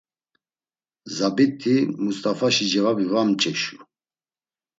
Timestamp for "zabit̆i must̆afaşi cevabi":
1.15-3.05